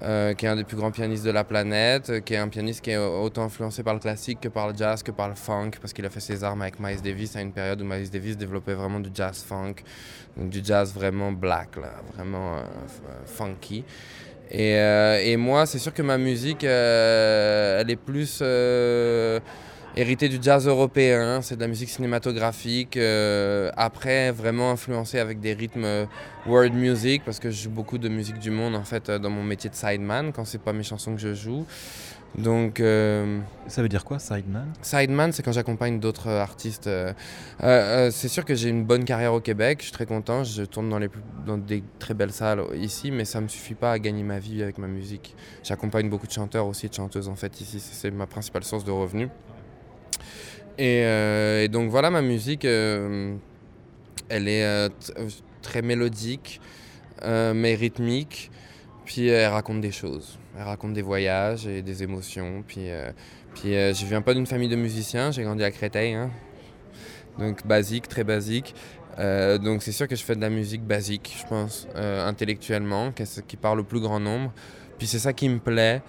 qui 0.02 0.06
est 0.46 0.48
un 0.48 0.56
des 0.56 0.64
plus 0.64 0.76
grands 0.76 0.92
pianistes 0.92 1.24
de 1.24 1.32
la 1.32 1.44
planète, 1.44 2.26
qui 2.26 2.34
est 2.34 2.38
un 2.38 2.50
pianiste 2.50 2.82
qui 2.82 2.92
est 2.92 2.98
autant 2.98 3.44
influencé 3.44 3.84
par 3.84 3.94
le 3.94 4.00
classique 4.00 4.42
que 4.42 4.50
par 4.50 4.70
le 4.70 4.76
jazz, 4.76 5.04
que 5.04 5.12
par 5.12 5.30
le 5.30 5.36
funk, 5.36 5.72
parce 5.80 5.94
qu'il 5.94 6.06
a 6.06 6.10
fait 6.10 6.20
ses 6.20 6.44
armes 6.44 6.64
avec 6.64 6.80
Miles 6.80 7.02
Davis 7.02 7.36
à 7.36 7.42
une 7.42 7.54
période 7.54 7.80
où 7.82 7.86
Miles 7.86 8.10
Davis 8.10 8.36
développait 8.36 8.74
vraiment 8.74 9.00
du 9.00 9.12
jazz 9.14 9.46
funk, 9.48 9.76
donc 10.36 10.50
du 10.50 10.62
jazz 10.64 10.92
vraiment 10.92 11.32
black, 11.32 11.78
là, 11.78 11.94
vraiment 12.16 12.56
funky. 13.26 13.86
Et, 14.52 14.76
euh, 14.78 15.22
et 15.24 15.38
moi, 15.38 15.66
c'est 15.66 15.80
sûr 15.80 15.94
que 15.94 16.02
ma 16.02 16.18
musique, 16.18 16.64
euh, 16.64 17.82
elle 17.82 17.92
est 17.92 17.96
plus 17.96 18.40
euh, 18.42 19.40
héritée 19.96 20.28
du 20.28 20.40
jazz 20.42 20.68
européen. 20.68 21.42
C'est 21.42 21.56
de 21.56 21.62
la 21.62 21.68
musique 21.68 21.90
cinématographique. 21.90 22.98
après, 23.78 24.32
vraiment 24.32 24.72
influencée 24.72 25.20
avec 25.20 25.40
des 25.40 25.54
rythmes 25.54 26.08
world 26.48 26.74
music, 26.74 27.22
parce 27.26 27.40
que 27.40 27.52
je 27.52 27.64
joue 27.64 27.70
beaucoup 27.70 27.98
de 27.98 28.10
musique 28.10 28.40
du 28.40 28.50
monde 28.50 28.76
en 28.76 28.84
fait 28.84 29.12
dans 29.12 29.30
mon 29.30 29.44
métier 29.44 29.70
de 29.70 29.76
sideman 29.76 30.32
quand 30.32 30.46
c'est 30.46 30.62
pas 30.62 30.74
mes 30.74 30.84
chansons 30.84 31.14
que 31.16 31.22
je 31.22 31.34
joue. 31.34 31.66
Donc, 32.38 32.80
euh, 32.80 33.40
Ça 33.68 33.82
veut 33.82 33.90
dire 33.90 34.06
quoi, 34.06 34.20
Sideman? 34.20 34.68
Sideman, 34.82 35.32
c'est 35.34 35.44
quand 35.44 35.52
j'accompagne 35.52 36.00
d'autres 36.00 36.30
artistes. 36.30 36.88
euh. 36.88 37.12
Euh, 37.64 38.12
c'est 38.12 38.28
sûr 38.30 38.46
que 38.46 38.56
j'ai 38.56 38.70
une 38.70 38.86
bonne 38.86 39.04
carrière 39.04 39.34
au 39.34 39.42
Québec, 39.42 39.80
je 39.80 39.86
suis 39.86 39.92
très 39.92 40.06
content, 40.06 40.44
je 40.44 40.64
tourne 40.64 40.90
dans, 40.90 41.00
les 41.00 41.10
plus- 41.10 41.22
dans 41.46 41.58
des 41.58 41.84
très 41.98 42.14
belles 42.14 42.32
salles 42.32 42.64
ici, 42.76 43.12
mais 43.12 43.26
ça 43.26 43.40
ne 43.40 43.46
me 43.46 43.50
suffit 43.50 43.74
pas 43.74 43.92
à 43.92 44.00
gagner 44.00 44.24
ma 44.24 44.40
vie 44.40 44.62
avec 44.64 44.78
ma 44.78 44.88
musique. 44.88 45.36
J'accompagne 45.64 46.10
beaucoup 46.10 46.28
de 46.28 46.32
chanteurs 46.32 46.68
aussi, 46.68 46.88
de 46.88 46.94
chanteuses 46.94 47.28
en 47.28 47.36
fait 47.36 47.60
ici, 47.60 47.80
c'est 47.80 48.12
ma 48.12 48.28
principale 48.28 48.64
source 48.64 48.86
de 48.86 48.92
revenus. 48.92 49.30
Et, 50.78 51.02
et 51.64 51.68
donc 51.68 51.90
voilà, 51.90 52.10
ma 52.10 52.22
musique, 52.22 52.64
elle 52.64 53.40
est 54.30 54.90
très 55.62 55.82
mélodique, 55.82 56.62
mais 57.26 57.76
rythmique, 57.76 58.50
puis 59.10 59.32
euh, 59.32 59.46
elle 59.46 59.52
raconte 59.52 59.82
des 59.82 59.92
choses. 59.92 60.38
Elle 60.56 60.66
raconte 60.66 60.94
des 60.94 61.02
voyages 61.02 61.66
et 61.66 61.82
des 61.82 62.04
émotions, 62.04 62.64
puis... 62.66 62.92
euh, 62.92 63.12
puis 63.56 63.76
euh, 63.76 63.92
je 63.92 64.06
viens 64.06 64.22
pas 64.22 64.36
d'une 64.36 64.46
famille 64.46 64.70
de 64.70 64.76
musiciens, 64.76 65.32
j'ai 65.32 65.42
grandi 65.42 65.64
à 65.64 65.72
Créteil, 65.72 66.14
hein. 66.14 66.30
donc 67.40 67.66
basique, 67.66 68.08
très 68.08 68.24
basique. 68.24 68.76
Euh, 69.18 69.58
donc 69.58 69.82
c'est 69.82 69.92
sûr 69.92 70.08
que 70.08 70.16
je 70.16 70.24
fais 70.24 70.36
de 70.36 70.42
la 70.42 70.52
musique 70.52 70.84
basique, 70.84 71.36
je 71.42 71.48
pense, 71.48 71.88
intellectuellement, 71.96 73.12
qui 73.48 73.58
parle 73.58 73.80
au 73.80 73.84
plus 73.84 74.00
grand 74.00 74.20
nombre. 74.20 74.54
Puis 75.00 75.08
c'est 75.08 75.18
ça 75.18 75.34
qui 75.34 75.50
me 75.50 75.58
plaît, 75.58 76.04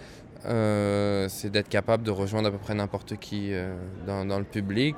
c'est 0.45 1.51
d'être 1.51 1.71
capable 1.71 2.03
de 2.03 2.11
rejoindre 2.11 2.49
à 2.49 2.51
peu 2.51 2.59
près 2.59 2.75
n'importe 2.75 3.17
qui 3.17 3.53
dans 4.07 4.39
le 4.39 4.45
public. 4.45 4.97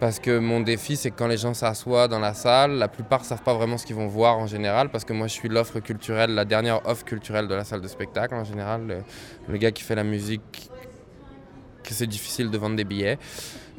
Parce 0.00 0.18
que 0.18 0.38
mon 0.38 0.60
défi, 0.60 0.96
c'est 0.96 1.10
que 1.10 1.16
quand 1.18 1.26
les 1.26 1.36
gens 1.36 1.52
s'assoient 1.52 2.08
dans 2.08 2.18
la 2.18 2.32
salle, 2.32 2.72
la 2.72 2.88
plupart 2.88 3.20
ne 3.20 3.26
savent 3.26 3.42
pas 3.42 3.52
vraiment 3.52 3.76
ce 3.76 3.84
qu'ils 3.84 3.96
vont 3.96 4.06
voir 4.06 4.38
en 4.38 4.46
général, 4.46 4.88
parce 4.88 5.04
que 5.04 5.12
moi 5.12 5.26
je 5.26 5.34
suis 5.34 5.50
l'offre 5.50 5.78
culturelle, 5.80 6.34
la 6.34 6.46
dernière 6.46 6.80
offre 6.86 7.04
culturelle 7.04 7.46
de 7.48 7.54
la 7.54 7.64
salle 7.64 7.82
de 7.82 7.88
spectacle 7.88 8.34
en 8.34 8.44
général, 8.44 9.04
le, 9.46 9.58
gars 9.58 9.72
qui 9.72 9.82
fait 9.82 9.94
la 9.94 10.04
musique 10.04 10.70
que 11.84 11.92
c'est 11.92 12.06
difficile 12.06 12.50
de 12.50 12.56
vendre 12.56 12.76
des 12.76 12.84
billets. 12.84 13.18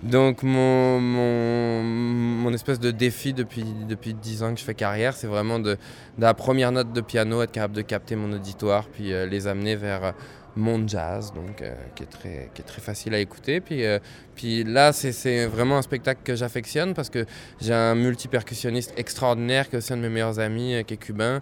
Donc 0.03 0.43
mon, 0.43 0.99
mon, 0.99 2.53
espèce 2.53 2.79
de 2.79 2.91
défi 2.91 3.33
depuis, 3.33 3.65
depuis 3.87 4.13
10 4.13 4.43
ans 4.43 4.53
que 4.53 4.59
je 4.59 4.65
fais 4.65 4.75
carrière, 4.75 5.15
c'est 5.15 5.27
vraiment 5.27 5.57
de, 5.57 5.73
de 5.73 6.21
la 6.21 6.35
première 6.35 6.71
note 6.71 6.93
de 6.93 7.01
piano, 7.01 7.41
être 7.41 7.51
capable 7.51 7.75
de 7.75 7.81
capter 7.81 8.15
mon 8.15 8.31
auditoire, 8.31 8.87
puis 8.87 9.11
euh, 9.11 9.25
les 9.25 9.47
amener 9.47 9.75
vers 9.75 10.03
euh, 10.03 10.11
mon 10.55 10.85
jazz, 10.87 11.31
donc, 11.33 11.61
euh, 11.61 11.73
qui, 11.95 12.03
est 12.03 12.07
très, 12.07 12.49
qui 12.53 12.61
est 12.61 12.65
très 12.65 12.81
facile 12.81 13.13
à 13.13 13.19
écouter. 13.19 13.61
Puis, 13.61 13.85
euh, 13.85 13.99
puis 14.35 14.63
là, 14.63 14.91
c'est- 14.93 15.45
vraiment 15.45 15.77
un 15.77 15.81
spectacle 15.81 16.21
que 16.23 16.35
j'affectionne 16.35 16.93
parce 16.93 17.09
que 17.09 17.25
j'ai 17.61 17.73
un 17.73 17.95
multipercussionniste 17.95 18.93
extraordinaire 18.97 19.69
qui 19.69 19.75
est 19.75 19.79
aussi 19.79 19.93
un 19.93 19.97
de 19.97 20.01
mes 20.01 20.09
meilleurs 20.09 20.39
amis, 20.39 20.75
euh, 20.75 20.83
qui 20.83 20.95
est 20.95 20.97
cubain, 20.97 21.41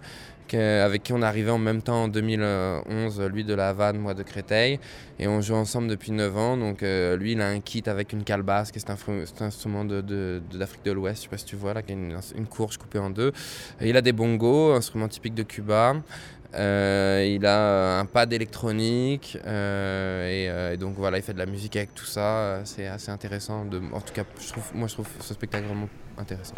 avec 0.51 1.03
qui 1.03 1.13
on 1.13 1.21
est 1.21 1.25
arrivé 1.25 1.51
en 1.51 1.59
même 1.59 1.83
temps 1.83 2.05
en 2.05 2.07
2011, 2.07 3.21
lui 3.31 3.43
de 3.43 3.53
La 3.53 3.69
Havane, 3.69 3.99
moi 3.99 4.15
de 4.15 4.23
Créteil. 4.23 4.79
Et 5.19 5.27
on 5.27 5.41
joue 5.41 5.53
ensemble 5.53 5.87
depuis 5.87 6.11
9 6.11 6.35
ans. 6.35 6.57
Donc 6.57 6.81
lui, 6.81 7.33
il 7.33 7.41
a 7.41 7.49
un 7.49 7.59
kit 7.59 7.83
avec 7.85 8.13
une 8.13 8.23
calebasse, 8.23 8.71
qui 8.71 8.79
est 8.79 8.89
un, 8.89 8.95
c'est 9.25 9.41
un 9.43 9.45
instrument 9.45 9.85
de, 9.85 10.01
de- 10.01 10.41
de 10.51 10.57
de 10.85 10.91
l'Ouest, 10.91 11.17
je 11.17 11.21
sais 11.23 11.29
pas 11.29 11.37
si 11.37 11.45
tu 11.45 11.55
vois, 11.55 11.75
là, 11.75 11.83
qui 11.83 11.91
est 11.91 11.95
une, 11.95 12.47
courge 12.49 12.77
coupée 12.77 12.97
en 12.97 13.11
deux. 13.11 13.31
Il 13.79 13.95
a 13.95 14.01
des 14.01 14.11
bongos, 14.11 14.71
instrument 14.73 15.07
typique 15.07 15.35
de 15.35 15.43
Cuba. 15.43 15.95
Euh, 16.55 17.23
il 17.27 17.45
a 17.45 17.99
un 17.99 18.05
pad 18.05 18.33
électronique 18.33 19.37
euh, 19.45 20.27
et, 20.27 20.49
euh, 20.49 20.77
donc 20.77 20.95
voilà, 20.97 21.17
il 21.17 21.23
fait 21.23 21.33
de 21.33 21.37
la 21.37 21.45
musique 21.45 21.75
avec 21.75 21.93
tout 21.93 22.05
ça. 22.05 22.21
Euh, 22.21 22.61
C'est 22.63 22.87
assez 22.87 23.11
intéressant. 23.11 23.65
De, 23.65 23.81
en 23.93 24.01
tout 24.01 24.13
cas, 24.13 24.23
moi 24.73 24.87
je 24.87 24.93
trouve 24.93 25.07
ce 25.19 25.33
spectacle 25.33 25.67
vraiment 25.67 25.89
intéressant. 26.17 26.55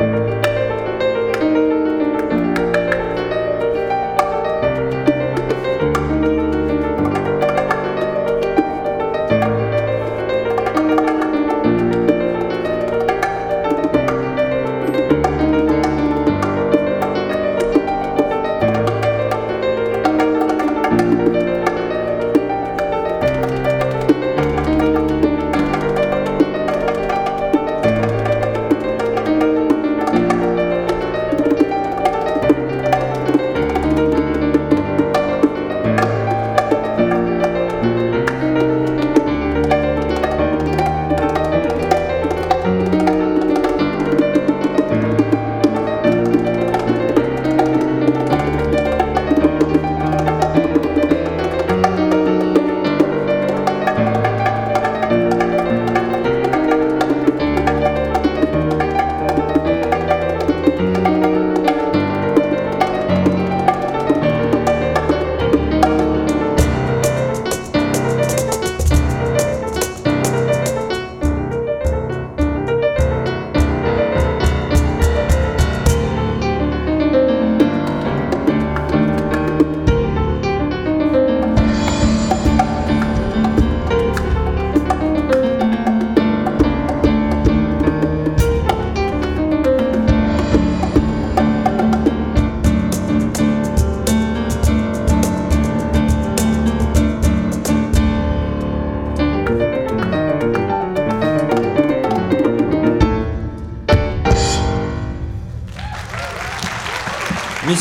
Música 0.00 0.49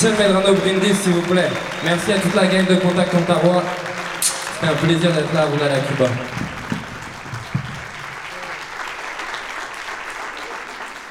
Michel 0.02 0.18
Medrano 0.18 0.54
Brindis, 0.54 0.96
s'il 0.96 1.12
vous 1.12 1.22
plaît. 1.24 1.50
Merci 1.84 2.14
à 2.14 2.20
toute 2.20 2.34
la 2.34 2.48
gang 2.48 2.66
de 2.66 2.76
Contact 2.76 3.14
Ontario. 3.14 3.62
C'était 4.22 4.68
un 4.68 4.76
plaisir 4.76 5.12
d'être 5.12 5.34
là 5.34 5.42
à 5.42 5.46
Ronald 5.48 5.74
à 5.74 5.80
Cuba. 5.82 6.06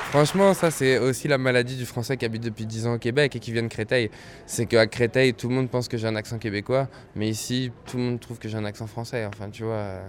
Franchement, 0.09 0.55
ça 0.55 0.71
c'est 0.71 0.99
aussi 1.01 1.29
la 1.29 1.37
maladie 1.37 1.77
du 1.77 1.85
français 1.85 2.17
qui 2.17 2.25
habite 2.25 2.43
depuis 2.43 2.65
10 2.65 2.87
ans 2.87 2.95
au 2.95 2.99
Québec 2.99 3.37
et 3.37 3.41
qui 3.41 3.53
vient 3.53 3.63
de 3.63 3.69
Créteil. 3.69 4.11
C'est 4.47 4.65
qu'à 4.65 4.87
Créteil, 4.87 5.35
tout 5.35 5.51
le 5.51 5.55
monde 5.57 5.69
pense 5.69 5.87
que 5.87 5.99
j'ai 5.99 6.07
un 6.07 6.17
accent 6.17 6.39
québécois, 6.39 6.89
mais 7.15 7.29
ici, 7.29 7.71
tout 7.85 7.99
le 7.99 8.05
monde 8.05 8.21
trouve 8.21 8.39
que 8.39 8.49
j'ai 8.49 8.57
un 8.57 8.65
accent 8.65 8.87
français. 8.87 9.27
Enfin, 9.27 9.51
tu 9.51 9.65
vois. 9.65 10.01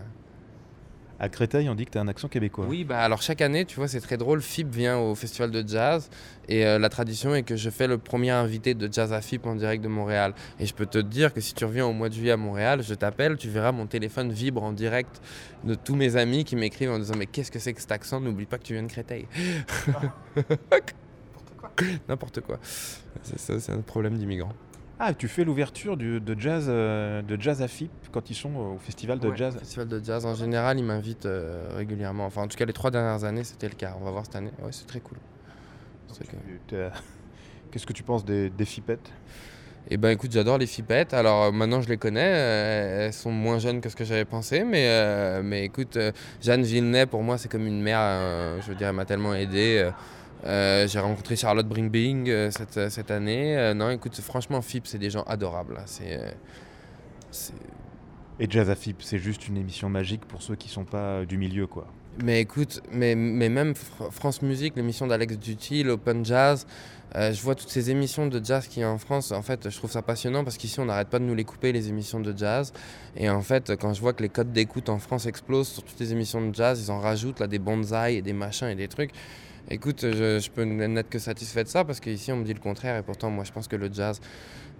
À 1.21 1.27
Créteil, 1.27 1.67
on 1.67 1.75
dit 1.75 1.85
que 1.85 1.91
tu 1.91 1.97
as 1.97 2.01
un 2.01 2.07
accent 2.07 2.29
québécois. 2.29 2.65
Oui, 2.67 2.85
bah 2.85 2.99
alors 2.99 3.21
chaque 3.21 3.41
année, 3.41 3.65
tu 3.65 3.75
vois, 3.75 3.89
c'est 3.89 3.99
très 3.99 4.15
drôle. 4.15 4.41
FIP 4.41 4.73
vient 4.73 4.97
au 4.97 5.15
festival 5.15 5.51
de 5.51 5.67
jazz 5.67 6.09
et 6.47 6.65
euh, 6.65 6.79
la 6.79 6.87
tradition 6.87 7.35
est 7.35 7.43
que 7.43 7.57
je 7.57 7.69
fais 7.69 7.87
le 7.87 7.97
premier 7.97 8.31
invité 8.31 8.73
de 8.73 8.91
jazz 8.91 9.11
à 9.11 9.21
FIP 9.21 9.45
en 9.45 9.55
direct 9.55 9.83
de 9.83 9.89
Montréal. 9.89 10.33
Et 10.59 10.65
je 10.65 10.73
peux 10.73 10.85
te 10.85 10.97
dire 10.97 11.33
que 11.33 11.41
si 11.41 11.53
tu 11.53 11.65
reviens 11.65 11.85
au 11.85 11.91
mois 11.91 12.07
de 12.07 12.13
juillet 12.13 12.31
à 12.31 12.37
Montréal, 12.37 12.81
je 12.83 12.93
t'appelle, 12.93 13.35
tu 13.35 13.49
verras 13.49 13.73
mon 13.73 13.85
téléphone 13.85 14.31
vibre 14.31 14.63
en 14.63 14.71
direct 14.71 15.21
de 15.65 15.75
tous 15.75 15.95
mes 15.95 16.15
amis 16.15 16.45
qui 16.45 16.55
m'écrivent 16.55 16.91
en 16.91 16.99
disant 16.99 17.15
Mais 17.17 17.25
qu'est-ce 17.25 17.51
que 17.51 17.59
c'est 17.59 17.73
que 17.73 17.81
cet 17.81 17.91
accent? 17.91 18.21
N'oublie 18.21 18.45
pas 18.45 18.57
que 18.57 18.63
tu 18.63 18.73
viens 18.73 18.83
de 18.83 18.87
Créteil. 18.87 19.27
N'importe 22.07 22.41
quoi. 22.41 22.59
C'est 23.23 23.39
ça, 23.39 23.59
c'est 23.59 23.71
un 23.73 23.81
problème 23.81 24.17
d'immigrants. 24.17 24.53
Ah, 25.01 25.13
tu 25.13 25.29
fais 25.29 25.45
l'ouverture 25.45 25.95
de 25.95 26.35
jazz, 26.37 26.65
euh, 26.67 27.21
de 27.21 27.39
jazz 27.39 27.61
à 27.61 27.69
FIP 27.69 27.89
quand 28.11 28.29
ils 28.29 28.35
sont 28.35 28.53
au 28.53 28.77
festival 28.77 29.17
de 29.19 29.29
Ouais, 29.29 29.37
jazz. 29.37 29.57
Festival 29.57 29.87
de 29.87 30.03
jazz, 30.03 30.25
en 30.25 30.35
général, 30.35 30.77
ils 30.77 30.83
m'invitent 30.83 31.25
euh, 31.25 31.69
régulièrement. 31.75 32.25
Enfin, 32.25 32.43
en 32.43 32.47
tout 32.47 32.57
cas, 32.57 32.65
les 32.65 32.73
trois 32.73 32.91
dernières 32.91 33.23
années, 33.23 33.45
c'était 33.45 33.69
le 33.69 33.75
cas. 33.75 33.95
On 33.99 34.03
va 34.03 34.11
voir 34.11 34.25
cette 34.25 34.35
année. 34.35 34.51
Ouais, 34.61 34.71
c'est 34.71 34.87
très 34.87 34.99
cool. 34.99 35.17
Qu'est-ce 37.71 37.85
que 37.85 37.93
tu 37.93 38.03
penses 38.03 38.25
des, 38.25 38.49
des 38.49 38.65
FIPettes? 38.65 39.11
Eh 39.91 39.97
ben 39.97 40.09
écoute, 40.09 40.31
j'adore 40.31 40.57
les 40.57 40.67
fipettes. 40.67 41.13
Alors 41.13 41.45
euh, 41.45 41.51
maintenant 41.51 41.81
je 41.81 41.89
les 41.89 41.97
connais, 41.97 42.31
euh, 42.33 43.07
elles 43.07 43.13
sont 43.13 43.31
moins 43.31 43.57
jeunes 43.57 43.81
que 43.81 43.89
ce 43.89 43.95
que 43.95 44.03
j'avais 44.03 44.25
pensé, 44.25 44.63
mais, 44.63 44.85
euh, 44.87 45.41
mais 45.43 45.63
écoute, 45.63 45.97
Jeanne 46.41 46.63
Villeneuve 46.63 47.07
pour 47.07 47.23
moi 47.23 47.37
c'est 47.37 47.49
comme 47.49 47.65
une 47.65 47.81
mère, 47.81 48.59
je 48.61 48.67
veux 48.67 48.75
dire, 48.75 48.89
elle 48.89 48.95
m'a 48.95 49.05
tellement 49.05 49.33
aidé. 49.33 49.89
Euh, 50.45 50.83
euh, 50.85 50.87
j'ai 50.87 50.99
rencontré 50.99 51.35
Charlotte 51.35 51.67
Bringbing 51.67 52.29
euh, 52.29 52.51
cette, 52.51 52.89
cette 52.89 53.11
année. 53.11 53.57
Euh, 53.57 53.73
non, 53.73 53.89
écoute, 53.89 54.19
franchement, 54.21 54.61
FIP, 54.61 54.87
c'est 54.87 54.97
des 54.97 55.09
gens 55.09 55.23
adorables. 55.23 55.77
C'est, 55.85 56.19
euh, 56.19 56.31
Et 58.39 58.47
Jazz 58.49 58.69
à 58.69 58.75
FIP, 58.75 59.01
c'est 59.01 59.19
juste 59.19 59.47
une 59.47 59.57
émission 59.57 59.89
magique 59.89 60.25
pour 60.25 60.41
ceux 60.41 60.55
qui 60.55 60.69
sont 60.69 60.85
pas 60.85 61.25
du 61.25 61.37
milieu, 61.37 61.67
quoi. 61.67 61.87
Mais 62.23 62.41
écoute, 62.41 62.81
mais, 62.91 63.15
mais 63.15 63.49
même 63.49 63.73
Fr- 63.73 64.11
France 64.11 64.41
Musique, 64.41 64.75
l'émission 64.75 65.07
d'Alex 65.07 65.37
Duty, 65.37 65.83
l'Open 65.83 66.25
Jazz, 66.25 66.65
euh, 67.15 67.31
je 67.33 67.41
vois 67.41 67.55
toutes 67.55 67.69
ces 67.69 67.89
émissions 67.91 68.27
de 68.27 68.43
jazz 68.43 68.67
qu'il 68.67 68.81
y 68.81 68.83
a 68.83 68.89
en 68.89 68.97
France. 68.97 69.31
En 69.31 69.41
fait, 69.41 69.69
je 69.69 69.75
trouve 69.77 69.91
ça 69.91 70.01
passionnant 70.01 70.43
parce 70.43 70.57
qu'ici, 70.57 70.79
on 70.79 70.85
n'arrête 70.85 71.07
pas 71.09 71.19
de 71.19 71.23
nous 71.23 71.35
les 71.35 71.43
couper, 71.45 71.71
les 71.71 71.87
émissions 71.89 72.19
de 72.19 72.37
jazz. 72.37 72.71
Et 73.15 73.29
en 73.29 73.41
fait, 73.41 73.75
quand 73.77 73.93
je 73.93 74.01
vois 74.01 74.13
que 74.13 74.21
les 74.21 74.29
codes 74.29 74.51
d'écoute 74.51 74.89
en 74.89 74.99
France 74.99 75.25
explosent 75.25 75.69
sur 75.69 75.83
toutes 75.83 75.99
les 75.99 76.11
émissions 76.11 76.45
de 76.45 76.53
jazz, 76.53 76.81
ils 76.83 76.91
en 76.91 76.99
rajoutent 76.99 77.39
là 77.39 77.47
des 77.47 77.59
bonsaïs 77.59 78.17
et 78.17 78.21
des 78.21 78.33
machins 78.33 78.67
et 78.67 78.75
des 78.75 78.87
trucs. 78.87 79.11
Écoute, 79.71 80.01
je, 80.01 80.39
je 80.39 80.49
peux 80.49 80.63
n'être 80.63 81.09
que 81.09 81.19
satisfait 81.19 81.63
de 81.63 81.69
ça 81.69 81.85
parce 81.85 81.99
qu'ici, 81.99 82.31
on 82.31 82.37
me 82.37 82.43
dit 82.43 82.53
le 82.53 82.59
contraire. 82.59 82.97
Et 82.97 83.03
pourtant, 83.03 83.29
moi, 83.29 83.43
je 83.43 83.51
pense 83.51 83.67
que 83.67 83.75
le 83.75 83.93
jazz, 83.93 84.19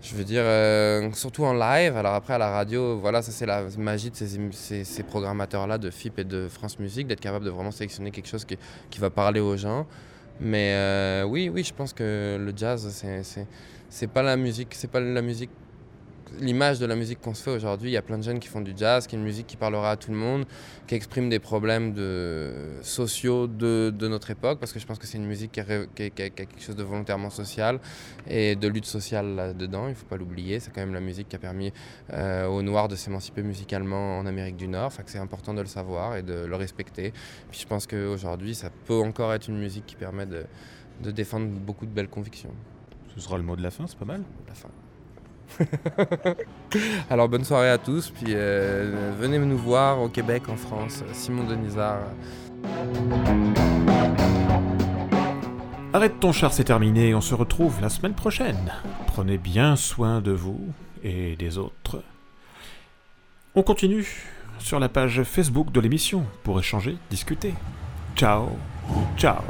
je 0.01 0.15
veux 0.15 0.23
dire, 0.23 0.41
euh, 0.43 1.11
surtout 1.13 1.43
en 1.43 1.53
live, 1.53 1.95
alors 1.95 2.15
après 2.15 2.33
à 2.33 2.37
la 2.37 2.49
radio, 2.49 2.97
voilà, 2.97 3.21
ça 3.21 3.31
c'est 3.31 3.45
la 3.45 3.65
magie 3.77 4.09
de 4.09 4.15
ces, 4.15 4.83
ces, 4.83 5.03
programmateurs-là 5.03 5.77
de 5.77 5.91
FIP 5.91 6.19
et 6.19 6.23
de 6.23 6.47
France 6.47 6.79
Musique, 6.79 7.05
d'être 7.05 7.19
capable 7.19 7.45
de 7.45 7.51
vraiment 7.51 7.71
sélectionner 7.71 8.09
quelque 8.09 8.27
chose 8.27 8.45
qui, 8.45 8.57
qui 8.89 8.99
va 8.99 9.09
parler 9.09 9.41
aux 9.41 9.57
gens. 9.57 9.85
Mais 10.39 10.73
euh, 10.73 11.23
oui, 11.23 11.49
oui, 11.53 11.63
je 11.63 11.73
pense 11.73 11.93
que 11.93 12.37
le 12.39 12.53
jazz, 12.55 12.87
c'est 13.89 14.07
pas 14.07 14.23
la 14.23 14.37
musique, 14.37 14.69
c'est 14.71 14.89
pas 14.89 15.01
la 15.01 15.21
musique, 15.21 15.51
l'image 16.39 16.79
de 16.79 16.85
la 16.85 16.95
musique 16.95 17.19
qu'on 17.21 17.33
se 17.33 17.43
fait 17.43 17.51
aujourd'hui. 17.51 17.89
Il 17.89 17.93
y 17.93 17.97
a 17.97 18.01
plein 18.01 18.17
de 18.17 18.23
jeunes 18.23 18.39
qui 18.39 18.47
font 18.47 18.61
du 18.61 18.73
jazz, 18.75 19.07
qui 19.07 19.15
est 19.15 19.19
une 19.19 19.25
musique 19.25 19.47
qui 19.47 19.57
parlera 19.57 19.91
à 19.91 19.95
tout 19.97 20.11
le 20.11 20.17
monde, 20.17 20.45
qui 20.87 20.95
exprime 20.95 21.29
des 21.29 21.39
problèmes 21.39 21.93
de, 21.93 22.51
sociaux 22.81 23.47
de, 23.47 23.89
de 23.95 24.07
notre 24.07 24.31
époque, 24.31 24.59
parce 24.59 24.71
que 24.73 24.79
je 24.79 24.85
pense 24.85 24.99
que 24.99 25.07
c'est 25.07 25.17
une 25.17 25.25
musique 25.25 25.51
qui 25.51 25.59
a, 25.59 25.63
ré- 25.63 25.87
qui 25.95 26.03
a- 26.03 26.09
qui 26.09 26.21
a- 26.23 26.29
qui 26.29 26.41
a 26.41 26.45
quelque 26.45 26.61
chose 26.61 26.75
de 26.75 26.83
volontairement 26.83 27.29
social 27.29 27.79
et 28.27 28.55
de 28.55 28.67
lutte 28.67 28.85
sociale 28.85 29.35
là-dedans, 29.35 29.87
il 29.87 29.95
faut 29.95 30.05
pas 30.05 30.17
l'oublier. 30.17 30.59
C'est 30.59 30.71
quand 30.73 30.81
même 30.81 30.93
la 30.93 30.99
musique 31.01 31.29
qui 31.29 31.35
a 31.35 31.39
permis 31.39 31.71
euh, 32.13 32.45
aux 32.47 32.61
Noirs 32.61 32.87
de 32.87 32.95
s'émanciper 32.95 33.41
musicalement 33.43 34.19
en 34.19 34.25
Amérique 34.25 34.57
du 34.57 34.67
Nord, 34.67 34.91
c'est 35.05 35.17
important 35.19 35.53
de 35.53 35.61
le 35.61 35.67
savoir 35.67 36.15
et 36.17 36.23
de 36.23 36.45
le 36.45 36.55
respecter. 36.55 37.11
Puis 37.51 37.59
je 37.61 37.67
pense 37.67 37.87
qu'aujourd'hui, 37.87 38.53
ça 38.55 38.69
peut 38.85 38.99
encore 38.99 39.33
être 39.33 39.47
une 39.49 39.57
musique 39.57 39.85
qui 39.85 39.95
permet 39.95 40.25
de, 40.25 40.45
de 41.03 41.11
défendre 41.11 41.47
beaucoup 41.47 41.85
de 41.85 41.91
belles 41.91 42.09
convictions. 42.09 42.53
Ce 43.15 43.19
sera 43.21 43.37
le 43.37 43.43
mot 43.43 43.55
de 43.55 43.63
la 43.63 43.71
fin, 43.71 43.87
c'est 43.87 43.97
pas 43.97 44.05
mal. 44.05 44.23
La 44.47 44.53
fin. 44.53 44.69
Alors 47.09 47.29
bonne 47.29 47.43
soirée 47.43 47.69
à 47.69 47.77
tous, 47.77 48.09
puis 48.09 48.33
euh, 48.33 49.11
venez 49.19 49.39
nous 49.39 49.57
voir 49.57 50.01
au 50.01 50.09
Québec, 50.09 50.43
en 50.49 50.55
France, 50.55 51.03
Simon 51.13 51.43
Denisard. 51.43 51.99
Arrête 55.91 56.19
ton 56.19 56.31
char, 56.31 56.53
c'est 56.53 56.65
terminé. 56.65 57.15
On 57.15 57.21
se 57.21 57.33
retrouve 57.33 57.81
la 57.81 57.89
semaine 57.89 58.13
prochaine. 58.13 58.73
Prenez 59.07 59.37
bien 59.37 59.75
soin 59.75 60.21
de 60.21 60.31
vous 60.31 60.59
et 61.03 61.35
des 61.35 61.57
autres. 61.57 62.03
On 63.55 63.63
continue 63.63 64.07
sur 64.59 64.79
la 64.79 64.89
page 64.89 65.23
Facebook 65.23 65.71
de 65.71 65.79
l'émission 65.79 66.25
pour 66.43 66.59
échanger, 66.59 66.97
discuter. 67.09 67.53
Ciao, 68.15 68.49
ciao. 69.17 69.41